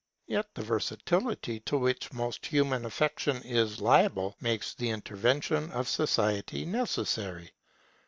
Yet 0.25 0.47
the 0.55 0.63
versatility 0.63 1.59
to 1.59 1.77
which 1.77 2.11
most 2.11 2.43
human 2.47 2.85
affection 2.85 3.37
is 3.43 3.79
liable 3.81 4.35
makes 4.41 4.73
the 4.73 4.89
intervention 4.89 5.69
of 5.73 5.87
society 5.87 6.65
necessary. 6.65 7.51